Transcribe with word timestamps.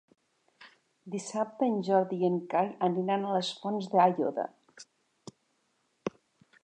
Dissabte 1.15 1.67
en 1.73 1.75
Jordi 1.89 2.19
i 2.23 2.27
en 2.29 2.39
Cai 2.53 2.71
aniran 2.89 3.27
a 3.27 3.37
les 3.37 3.53
Fonts 3.61 3.93
d'Aiòder. 3.93 4.51